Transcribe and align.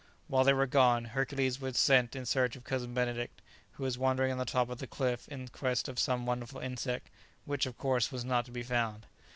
While 0.27 0.43
they 0.45 0.53
were 0.53 0.65
gone, 0.65 1.05
Hercules 1.05 1.61
was 1.61 1.77
sent 1.77 2.15
in 2.15 2.25
search 2.25 2.55
of 2.55 2.63
Cousin 2.63 2.91
Benedict, 2.91 3.39
who 3.73 3.83
was 3.83 3.99
wandering 3.99 4.31
on 4.31 4.39
the 4.39 4.45
top 4.45 4.67
of 4.71 4.79
the 4.79 4.87
cliff 4.87 5.27
in 5.27 5.47
quest 5.49 5.87
of 5.87 5.99
some 5.99 6.25
wonderful 6.25 6.59
insect, 6.59 7.11
which, 7.45 7.67
of 7.67 7.77
course, 7.77 8.11
was 8.11 8.25
not 8.25 8.45
to 8.45 8.51
be 8.51 8.63
found. 8.63 9.05